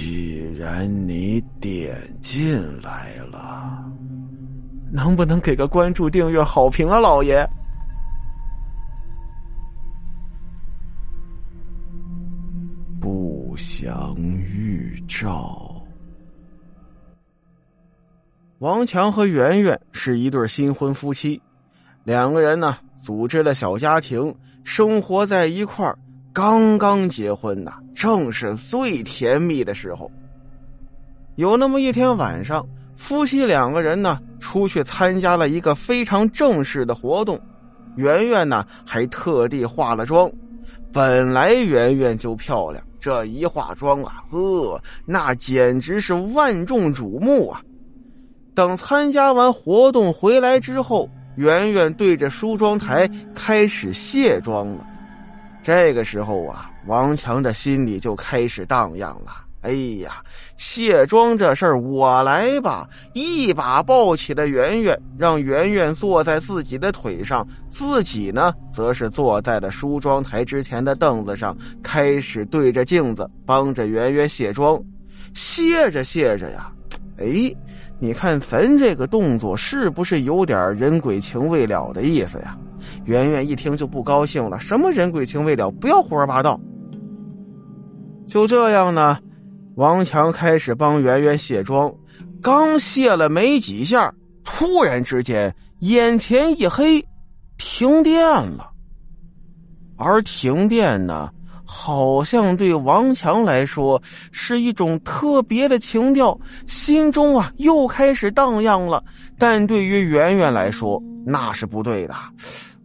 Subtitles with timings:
[0.00, 3.84] 既然你点进来了，
[4.92, 7.44] 能不能给个关注、订阅、好评啊，老爷？
[13.00, 15.84] 不祥预兆。
[18.60, 21.42] 王强和圆圆是一对新婚夫妻，
[22.04, 25.98] 两个人呢组织了小家庭，生活在一块儿。
[26.38, 30.08] 刚刚结婚呐，正是最甜蜜的时候。
[31.34, 37.40] 有那么一天晚上，夫妻两个人呢出去参加了一个非常正式的活动，
[37.96, 40.30] 圆圆呢还特地化了妆。
[40.92, 47.60] 本来圆圆就漂亮，这一化妆啊，呵，那简直是万众瞩目啊！
[48.54, 54.86] 等参加完活动回来之后，圆圆对着梳妆台开始卸妆了。
[55.68, 59.44] 这个时候啊，王强的心里就开始荡漾了。
[59.60, 60.22] 哎呀，
[60.56, 62.88] 卸妆这事儿我来吧！
[63.12, 74.82] 一把抱起了圆圆，让圆圆坐在自己的腿上，自己呢，则是坐在了梳妆台之前的凳子上，开始对着镜子帮着圆圆卸妆。
[75.34, 76.72] 卸着卸着呀，
[77.18, 77.54] 哎，
[77.98, 82.56] 你看咱这个动作是不是有点人鬼情未了的意思呀？
[83.04, 86.60] 圆圆一听就不高兴了，什么人鬼情未了，不要胡说八道。
[88.26, 89.18] 就这样呢，
[89.76, 91.92] 王强开始帮圆圆卸妆，
[92.42, 94.12] 刚卸了没几下，
[94.44, 97.04] 突然之间眼前一黑，
[97.56, 98.70] 停电了。
[99.96, 101.30] 而停电呢，
[101.64, 104.00] 好像对王强来说
[104.30, 109.02] 是一种特别的情调，心中啊又开始荡漾了。
[109.38, 112.14] 但对于圆圆来说，那是不对的。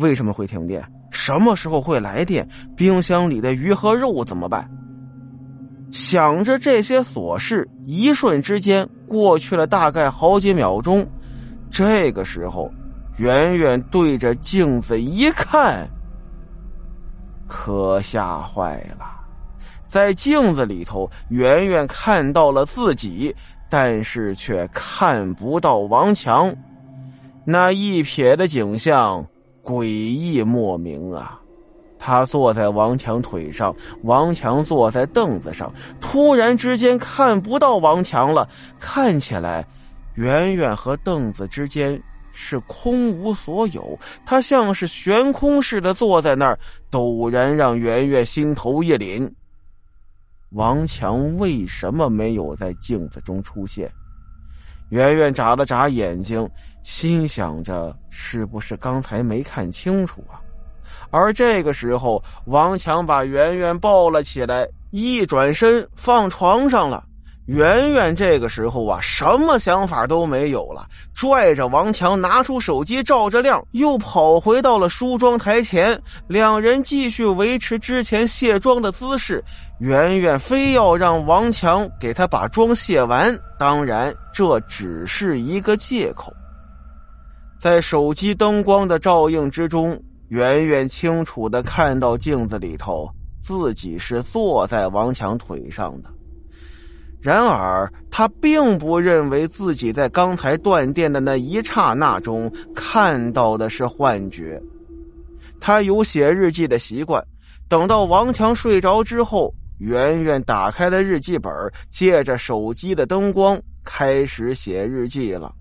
[0.00, 0.82] 为什么会停电？
[1.10, 2.48] 什么时候会来电？
[2.76, 4.68] 冰箱里的鱼和肉怎么办？
[5.90, 11.06] 想着这些琐事，一瞬之间过去了大概好几秒钟。
[11.68, 12.70] 这个时候，
[13.18, 15.88] 圆圆对着镜子一看，
[17.48, 19.04] 可吓坏了。
[19.88, 23.34] 在镜子里头，圆圆看到了自己，
[23.68, 26.54] 但是却看不到王强。
[27.44, 29.26] 那一瞥的景象。
[29.62, 31.40] 诡异莫名啊！
[32.02, 35.70] 他坐在王强腿上，王强坐在凳子上。
[36.00, 38.48] 突然之间看不到王强了，
[38.78, 39.66] 看起来，
[40.14, 43.98] 圆圆和凳子之间是空无所有。
[44.24, 46.58] 他像是悬空似的坐在那儿，
[46.90, 49.30] 陡然让圆圆心头一凛。
[50.52, 53.92] 王强为什么没有在镜子中出现？
[54.90, 56.48] 圆圆眨了眨眼睛，
[56.82, 60.38] 心想着：“是不是刚才没看清楚啊？”
[61.10, 67.04] 而这个时候，王强把圆圆抱了起来，一转身放床上了。
[67.50, 76.00] 圆圆这个时候啊，什么想法都没有了，拽着王强拿出手机照着亮，又跑回到了梳妆台前。
[76.28, 79.42] 两人继续维持之前卸妆的姿势。
[79.80, 86.32] 圆圆非要让王强给他把妆卸完，当然这只是一个借口。
[87.58, 93.10] 在手机灯光的照映之中，圆圆清楚的看到镜子里头
[93.42, 96.08] 自己是坐在王强腿上的。
[97.20, 104.60] 然而，他并不认为自己在刚才断电的那一刹那中看到的是幻觉。
[105.60, 107.22] 他有写日记的习惯，
[107.68, 111.52] 等到王强睡着之后，圆圆打开了日记本，
[111.90, 115.54] 借着手机的灯光开始写日记了。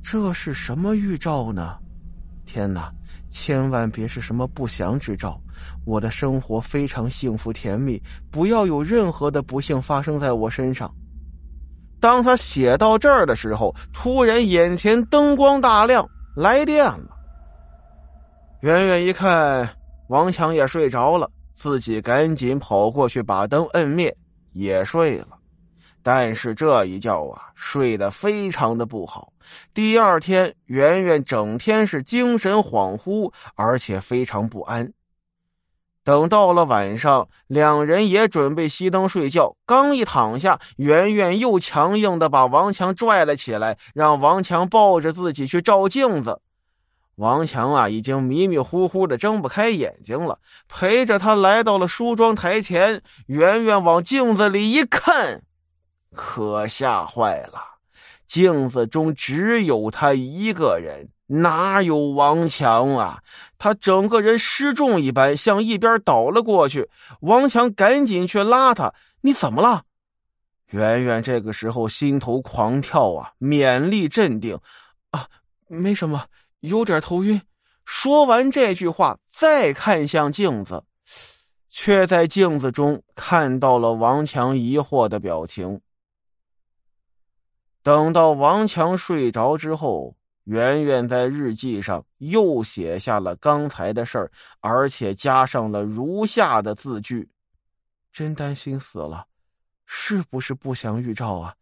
[0.00, 1.76] 这是什么预兆呢？
[2.48, 2.90] 天哪！
[3.28, 5.38] 千万别是什么不祥之兆！
[5.84, 10.90] 我的生活非常幸福甜蜜，不要有任何的不幸发生在我身上。
[12.00, 17.10] 当他写到这儿的时候，突然眼前灯光大亮，来电了。
[18.62, 19.68] 圆圆一看，
[20.08, 24.16] 王强也睡着了，自己赶紧跑过去把灯摁灭，
[24.52, 25.37] 也睡了。
[26.02, 29.32] 但是这一觉啊，睡得非常的不好。
[29.72, 34.92] 第二天，圆圆整天是精神恍惚，而且非常不安。
[36.04, 46.40] 等到了晚上，两人也准备熄灯睡觉，刚一躺下，圆圆又强硬的把王强拽了起来，让王强抱着自己去照镜子。
[47.16, 53.02] 王强啊，已经迷迷糊糊的睁不开眼睛了，陪着他来到了梳妆台前。
[53.26, 55.42] 圆圆往镜子里一看。
[56.14, 57.62] 可吓坏了！
[58.26, 63.22] 镜子中只有他一个人，哪有王强啊？
[63.56, 66.90] 他整个人失重一般，向一边倒了过去。
[67.20, 69.82] 王强赶紧去拉他：“你怎么了？
[70.66, 74.58] 圆圆这个时候心头狂跳啊，勉力镇定，
[75.10, 75.26] 啊，
[75.66, 76.26] 没什么，
[76.60, 77.40] 有点头晕。
[77.86, 80.84] 说完这句话，再看向镜子，
[81.70, 85.80] 却在镜子中看到了王强疑惑的表情。
[87.82, 94.30] 等到王强睡着之后，圆圆在日记上又写下了刚才的事儿，
[94.60, 97.28] 而且加上了如下的字句
[98.12, 99.26] ：“真担心死了。”
[99.90, 101.54] 是不是不祥预兆啊？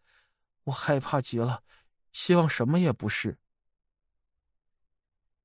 [0.65, 1.61] 我害怕极了，
[2.11, 3.37] 希望什么也不是。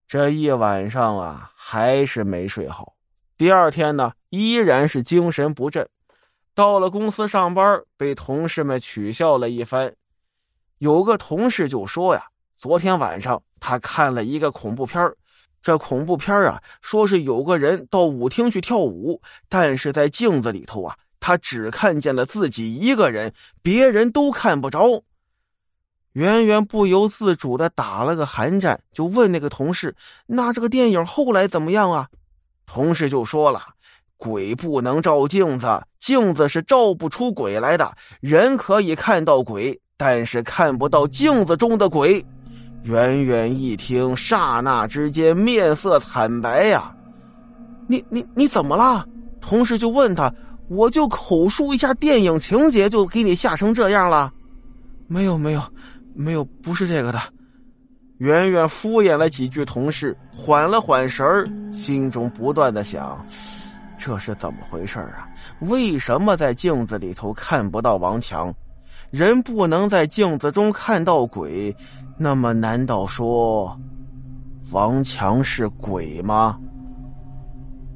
[0.07, 2.95] 这一晚上啊，还是没睡好。
[3.37, 5.87] 第二天呢，依然是精神不振。
[6.55, 9.95] 到了公司上班，被同事们取笑了一番。
[10.81, 12.25] 有个同事就说呀
[12.57, 15.13] ：“昨天晚上他看了一个恐怖片
[15.61, 23.31] 这恐怖片啊，说是有个人到舞厅去跳舞，但是在镜子里头啊。”他只看见了自己一个人，
[23.61, 25.03] 别人都看不着。
[26.13, 29.95] 圆圆不由自主的打了个寒战，就问那个同事
[30.25, 32.09] ：“那这个电影后来怎么样啊？”
[32.65, 33.61] 同事就说了
[34.17, 37.95] ：“鬼不能照镜子，镜子是照不出鬼来的。
[38.19, 42.25] 人可以看到鬼，但是看不到镜子中的鬼。”
[42.81, 46.91] 圆圆一听，刹那之间面色惨白呀
[47.85, 49.05] ！“你你你怎么了？”
[49.39, 50.33] 同事就问他。
[50.67, 54.31] 我就口述一下电影情节，就给你吓成这样了？
[55.07, 55.61] 没有，没有，
[56.15, 57.19] 没有，不是这个的。
[58.17, 63.23] 圆圆敷衍了几句，同事缓了缓神儿，心中不断的想：
[63.97, 65.27] 这是怎么回事啊？
[65.59, 68.51] 为什么在镜子里头看不到王强？
[69.11, 71.75] 人不能在镜子中看到鬼，
[72.17, 73.77] 那么难道说
[74.71, 76.57] 王强是鬼吗？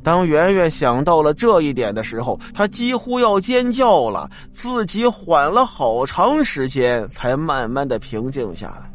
[0.04, 4.30] 当圆圆想到了这一点的时候，她几乎要尖叫了。
[4.54, 8.92] 自己缓了好长时间，才慢慢的平静下来。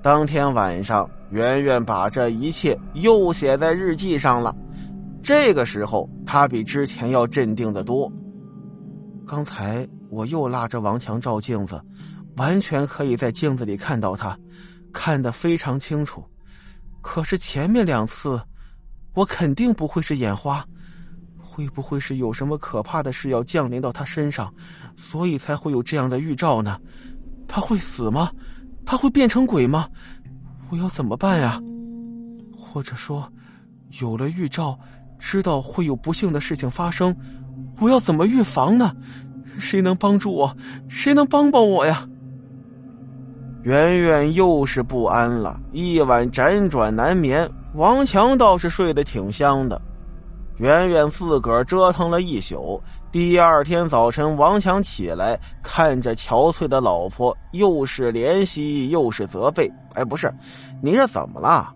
[0.00, 4.54] 当天晚上，圆圆把这一切又写在日记上了。
[5.20, 8.10] 这个时候，她比之前要镇定的多。
[9.26, 11.82] 刚才我又拉着王强照镜子，
[12.36, 14.38] 完全可以在镜子里看到他，
[14.92, 16.24] 看得非常清楚。
[17.02, 18.40] 可是前面两次。
[19.14, 20.66] 我肯定不会是眼花，
[21.38, 24.52] 会不会是有什么可怕的事要降临到他身上，
[24.96, 26.80] 所以才会有这样的预兆呢？
[27.46, 28.32] 他会死吗？
[28.84, 29.88] 他会变成鬼吗？
[30.68, 31.62] 我要怎么办呀？
[32.58, 33.32] 或者说，
[34.00, 34.76] 有了预兆，
[35.16, 37.16] 知道会有不幸的事情发生，
[37.78, 38.92] 我要怎么预防呢？
[39.58, 40.56] 谁能帮助我？
[40.88, 42.08] 谁能帮帮我呀？
[43.62, 47.50] 圆圆又是不安了，一晚辗转难眠。
[47.74, 49.80] 王强倒是睡得挺香的，
[50.58, 52.80] 圆圆自个儿折腾了一宿。
[53.10, 59.70] 第二天早晨，王强起来，看着憔悴的老婆，又是怜惜又是责备。
[59.94, 60.32] 哎，不是，
[60.82, 61.72] 你这怎么了？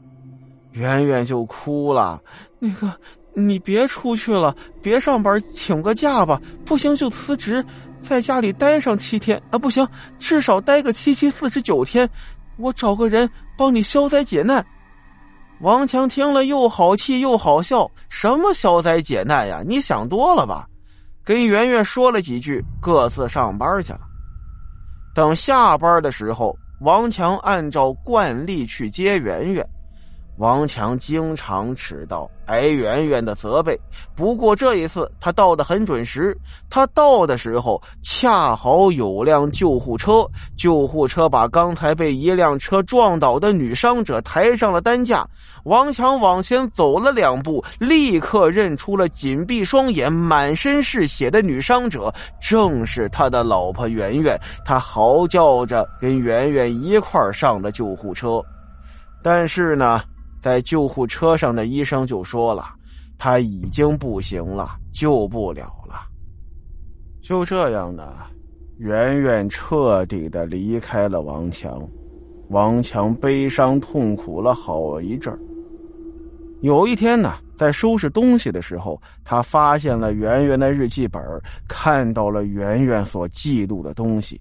[0.73, 2.21] 圆圆就哭了。
[2.59, 2.93] 那个，
[3.39, 6.41] 你别出去了，别上班，请个假吧。
[6.65, 7.65] 不行就辞职，
[8.03, 9.59] 在家里待上七天啊！
[9.59, 9.87] 不行，
[10.19, 12.09] 至少待个七七四十九天。
[12.57, 14.65] 我找个人帮你消灾解难。
[15.61, 17.89] 王强听了，又好气又好笑。
[18.09, 19.63] 什么消灾解难呀？
[19.65, 20.67] 你想多了吧？
[21.25, 24.01] 跟圆圆说了几句，各自上班去了。
[25.15, 29.69] 等下班的时候，王强按照惯例去接圆圆。
[30.39, 33.77] 王强经常迟到，挨圆圆的责备。
[34.15, 36.37] 不过这一次他到的很准时。
[36.71, 40.25] 他到的时候，恰好有辆救护车。
[40.57, 45.27] 救护车把刚才被一辆车撞倒的女伤者抬上了担架。
[45.65, 54.41] 王强往前走了两步，立刻认出了紧闭双眼、满身是血的女伤者，正是他的老婆圆圆。
[54.65, 58.41] 他嚎叫着跟圆圆一块上了救护车，
[59.21, 60.01] 但是呢。
[60.41, 62.65] 在救护车上的医生就说了，
[63.17, 66.07] 他已经不行了，救不了了。
[67.21, 68.15] 就这样呢，
[68.79, 71.87] 圆圆彻底的离开了王强。
[72.49, 75.39] 王强悲伤痛苦了好一阵
[76.63, 81.23] 有一天呢，在收拾东西的时候，他发现了圆圆的日记本，
[81.69, 84.41] 看到了圆圆所记录的东西。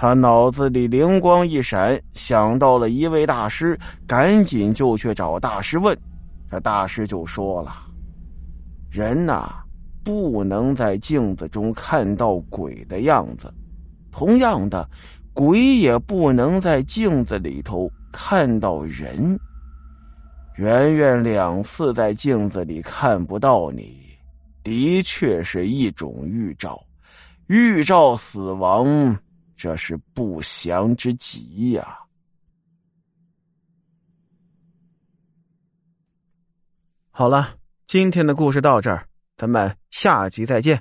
[0.00, 3.76] 他脑子里灵光一闪，想到了一位大师，
[4.06, 5.98] 赶紧就去找大师问。
[6.48, 7.72] 这大师就说了
[8.88, 9.56] ：“人呐，
[10.04, 13.48] 不能在镜子中看到鬼的样子；
[14.12, 14.88] 同样的，
[15.32, 19.36] 鬼也不能在镜子里头看到人。
[20.54, 23.96] 圆圆两次在镜子里看不到你，
[24.62, 26.80] 的确是一种预兆。”
[27.48, 28.86] 预兆死亡，
[29.58, 31.98] 这是不祥之极呀。
[37.10, 40.80] 好了，今天的故事到这儿，咱们下集再见。